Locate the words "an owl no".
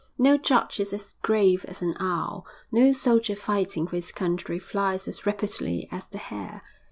1.83-2.91